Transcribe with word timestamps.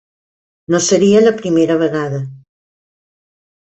No 0.75 0.79
seria 0.85 1.23
la 1.27 1.35
primera 1.43 1.79
vegada. 1.85 2.25